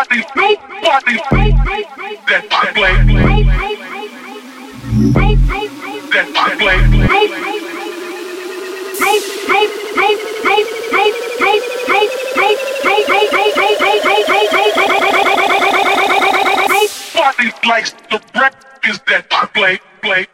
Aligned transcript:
party, 0.00 0.22
party, 0.22 1.16
that 2.26 2.46
I 2.50 2.72
play, 2.72 2.94
that 6.10 6.26
I 6.36 6.56
play. 6.56 6.78
Party 17.12 17.48
likes 17.68 17.92
the 18.10 18.18
records 18.34 19.00
that 19.06 19.26
I 19.30 19.46
play, 19.52 19.80
play, 20.00 20.26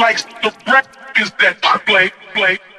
like 0.00 0.42
the 0.42 0.52
rap 0.66 0.86
is 1.20 1.30
that 1.38 1.58
I 1.62 1.78
play, 1.84 2.10
play. 2.34 2.69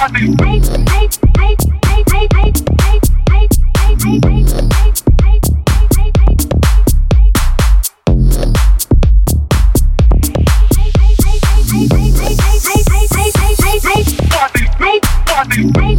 Hey, 0.00 0.34
hey. 15.62 15.89